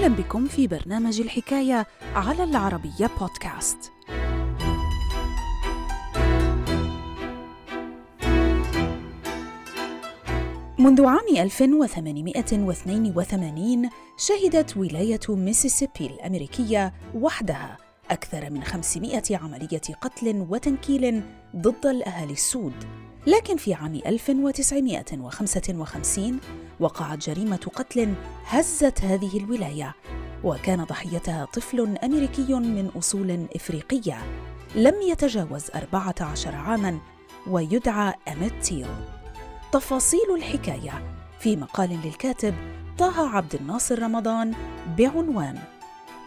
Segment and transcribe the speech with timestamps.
[0.00, 3.92] أهلا بكم في برنامج الحكاية على العربية بودكاست.
[10.78, 17.76] منذ عام 1882 شهدت ولاية ميسيسيبي الأمريكية وحدها
[18.10, 21.22] أكثر من 500 عملية قتل وتنكيل
[21.56, 22.84] ضد الأهالي السود
[23.26, 26.40] لكن في عام 1955
[26.80, 29.94] وقعت جريمة قتل هزت هذه الولاية
[30.44, 34.18] وكان ضحيتها طفل أمريكي من أصول إفريقية
[34.74, 36.98] لم يتجاوز 14 عاماً
[37.46, 38.86] ويدعى أميت تيل
[39.72, 42.54] تفاصيل الحكاية في مقال للكاتب
[42.98, 44.54] طه عبد الناصر رمضان
[44.98, 45.58] بعنوان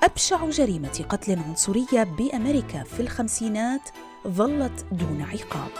[0.03, 3.89] أبشع جريمة قتل عنصرية بأمريكا في الخمسينات
[4.27, 5.71] ظلت دون عقاب.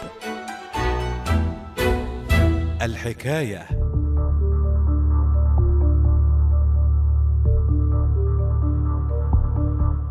[2.84, 3.66] الحكاية.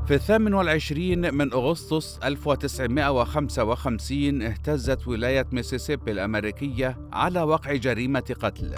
[0.06, 8.76] في الثامن والعشرين من أغسطس 1955 اهتزت ولاية ميسيسيبي الأمريكية على وقع جريمة قتل.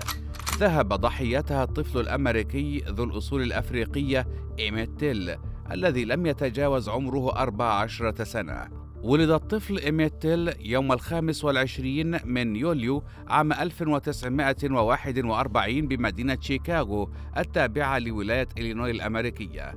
[0.60, 4.28] ذهب ضحيتها الطفل الأمريكي ذو الأصول الأفريقية
[4.60, 5.36] إيميت تيل
[5.72, 8.85] الذي لم يتجاوز عمره 14 سنة.
[9.06, 18.48] ولد الطفل إيميت تيل يوم الخامس والعشرين من يوليو عام 1941 بمدينة شيكاغو التابعة لولاية
[18.58, 19.76] إلينوي الأمريكية.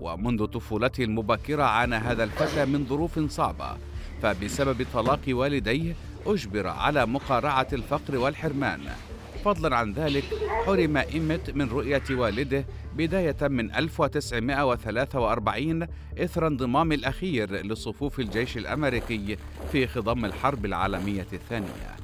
[0.00, 3.76] ومنذ طفولته المبكرة عانى هذا الفتى من ظروف صعبة
[4.22, 5.94] فبسبب طلاق والديه
[6.26, 8.80] أجبر على مقارعة الفقر والحرمان.
[9.44, 10.24] فضلا عن ذلك
[10.66, 12.64] حرم إيمت من رؤية والده
[12.96, 15.86] بداية من 1943
[16.18, 19.36] إثر انضمام الأخير لصفوف الجيش الأمريكي
[19.72, 21.96] في خضم الحرب العالمية الثانية.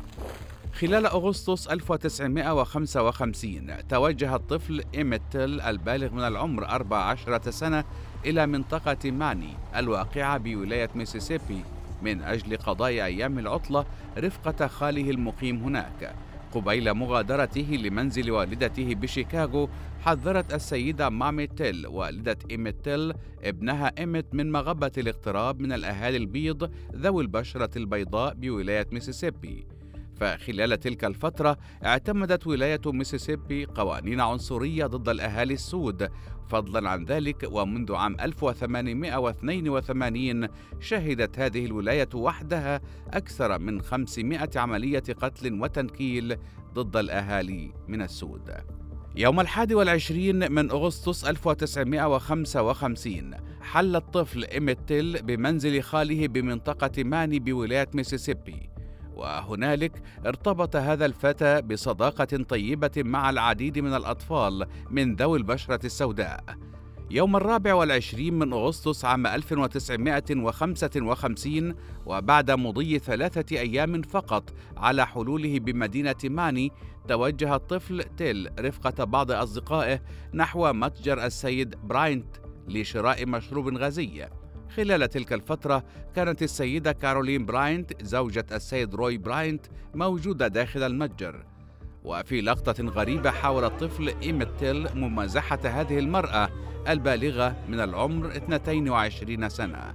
[0.81, 7.85] خلال أغسطس 1955 توجه الطفل إيميت تيل البالغ من العمر 14 سنة
[8.25, 11.65] إلى منطقة ماني الواقعة بولاية ميسيسيبي
[12.03, 13.85] من أجل قضاء أيام العطلة
[14.19, 16.15] رفقة خاله المقيم هناك.
[16.57, 19.69] قبيل مغادرته لمنزل والدته بشيكاغو
[20.01, 23.13] حذرت السيدة مامي تيل والدة إيميت تيل
[23.45, 29.67] ابنها إيميت من مغبة الاقتراب من الأهالي البيض ذوي البشرة البيضاء بولاية ميسيسيبي.
[30.21, 36.09] فخلال تلك الفترة اعتمدت ولاية ميسيسيبي قوانين عنصرية ضد الأهالي السود.
[36.49, 40.49] فضلا عن ذلك ومنذ عام 1882
[40.81, 46.37] شهدت هذه الولاية وحدها أكثر من 500 عملية قتل وتنكيل
[46.75, 48.51] ضد الأهالي من السود.
[49.17, 57.89] يوم الحادي والعشرين من أغسطس 1955 حل الطفل إيميت تيل بمنزل خاله بمنطقة ماني بولاية
[57.95, 58.66] ميسيسيبي.
[59.17, 66.45] وهنالك ارتبط هذا الفتى بصداقة طيبة مع العديد من الأطفال من ذوي البشرة السوداء.
[67.11, 71.75] يوم الرابع والعشرين من أغسطس عام 1955
[72.07, 76.73] وبعد مضي ثلاثة أيام فقط على حلوله بمدينة ماني
[77.09, 80.01] توجه الطفل تيل رفقة بعض أصدقائه
[80.35, 82.37] نحو متجر السيد براينت
[82.69, 84.29] لشراء مشروب غازي.
[84.71, 85.85] خلال تلك الفترة
[86.17, 91.45] كانت السيدة كارولين براينت زوجة السيد روي براينت موجودة داخل المتجر.
[92.05, 96.49] وفي لقطة غريبة حاول الطفل إيميت تيل ممازحة هذه المرأة
[96.89, 99.95] البالغة من العمر 22 سنة.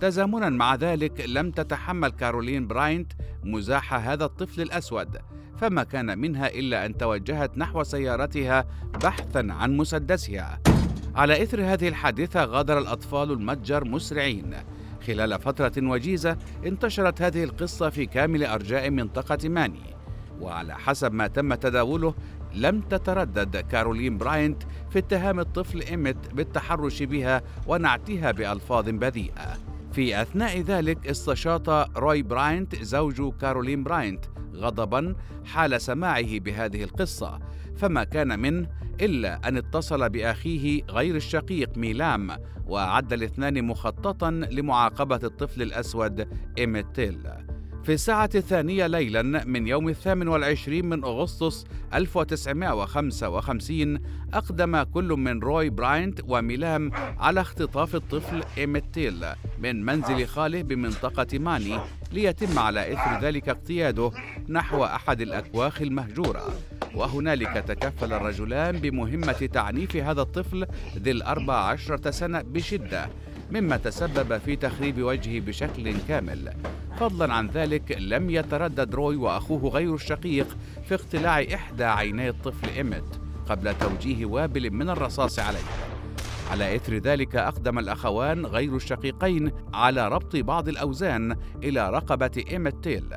[0.00, 3.12] تزامنا مع ذلك لم تتحمل كارولين براينت
[3.44, 5.18] مزاح هذا الطفل الأسود.
[5.60, 8.64] فما كان منها إلا أن توجهت نحو سيارتها
[9.02, 10.75] بحثا عن مسدسها.
[11.16, 14.54] على إثر هذه الحادثة غادر الأطفال المتجر مسرعين.
[15.06, 19.96] خلال فترة وجيزة انتشرت هذه القصة في كامل أرجاء منطقة ماني.
[20.40, 22.14] وعلى حسب ما تم تداوله
[22.54, 29.56] لم تتردد كارولين براينت في اتهام الطفل إيميت بالتحرش بها ونعتها بألفاظ بذيئة.
[29.92, 34.24] في أثناء ذلك استشاط روي براينت زوج كارولين براينت
[34.56, 37.38] غضبا حال سماعه بهذه القصة
[37.76, 38.68] فما كان منه
[39.00, 42.30] إلا أن اتصل بأخيه غير الشقيق ميلام
[42.66, 47.45] وأعد الاثنان مخططا لمعاقبة الطفل الأسود إيميت تيل
[47.86, 53.98] في الساعة الثانية ليلا من يوم الثامن والعشرين من أغسطس 1955
[54.34, 59.24] أقدم كل من روي براينت وميلام على اختطاف الطفل إيميت تيل
[59.58, 61.78] من منزل خاله بمنطقة ماني
[62.12, 64.10] ليتم على إثر ذلك اقتياده
[64.48, 66.42] نحو أحد الأكواخ المهجورة.
[66.94, 70.66] وهنالك تكفل الرجلان بمهمة تعنيف هذا الطفل
[70.98, 73.08] ذي الأربع عشرة سنة بشدة.
[73.50, 76.52] مما تسبب في تخريب وجهه بشكل كامل.
[76.98, 80.56] فضلا عن ذلك لم يتردد روي وأخوه غير الشقيق
[80.88, 83.04] في اقتلاع إحدى عيني الطفل إيميت
[83.48, 85.64] قبل توجيه وابل من الرصاص عليه.
[86.50, 93.14] على إثر ذلك أقدم الأخوان غير الشقيقين على ربط بعض الأوزان إلى رقبة إيميت تيل.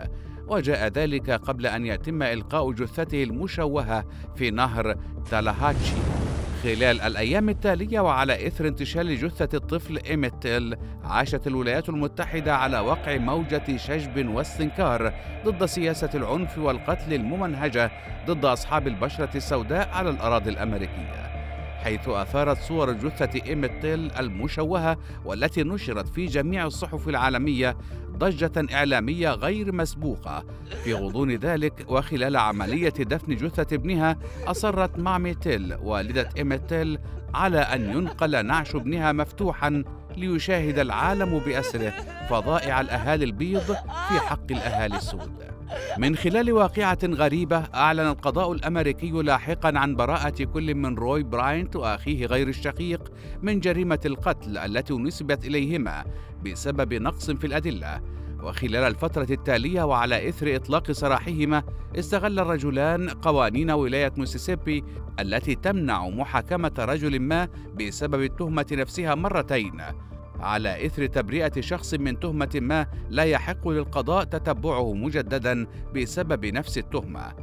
[0.47, 4.05] وجاء ذلك قبل أن يتم إلقاء جثته المشوهة
[4.35, 4.95] في نهر
[5.31, 6.18] تالاهاتشي
[6.63, 13.17] خلال الأيام التالية وعلى إثر انتشال جثة الطفل إيميت تيل عاشت الولايات المتحدة على وقع
[13.17, 15.13] موجة شجب واستنكار
[15.45, 17.91] ضد سياسة العنف والقتل الممنهجة
[18.27, 21.29] ضد أصحاب البشرة السوداء على الأراضي الأمريكية
[21.83, 27.77] حيث أثارت صور جثة إيميت تيل المشوهة والتي نشرت في جميع الصحف العالمية
[28.19, 30.43] ضجة إعلامية غير مسبوقة.
[30.83, 34.17] في غضون ذلك وخلال عملية دفن جثة ابنها
[34.47, 36.99] أصرت مامي تيل والدة إيميت تيل
[37.33, 39.83] على أن ينقل نعش ابنها مفتوحا
[40.17, 41.93] ليشاهد العالم بأسره
[42.29, 43.73] فظائع الأهالي البيض
[44.09, 45.31] في حق الأهالي السود.
[45.97, 52.25] من خلال واقعة غريبة أعلن القضاء الأمريكي لاحقا عن براءة كل من روي براينت وأخيه
[52.25, 53.11] غير الشقيق
[53.41, 56.05] من جريمة القتل التي نسبت إليهما
[56.45, 58.01] بسبب نقص في الأدلة.
[58.43, 61.63] وخلال الفترة التالية وعلى إثر إطلاق سراحهما
[61.99, 64.83] استغل الرجلان قوانين ولاية ميسيسيبي
[65.19, 67.47] التي تمنع محاكمة رجل ما
[67.79, 69.81] بسبب التهمة نفسها مرتين.
[70.39, 77.33] على إثر تبرئة شخص من تهمة ما لا يحق للقضاء تتبعه مجددا بسبب نفس التهمة.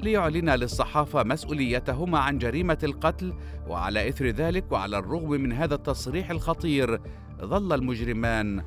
[0.00, 3.34] ليعلن للصحافة مسؤوليتهما عن جريمة القتل
[3.68, 7.00] وعلى إثر ذلك وعلى الرغم من هذا التصريح الخطير
[7.40, 8.62] ظل المجرمان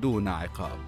[0.00, 0.78] دون عقاب.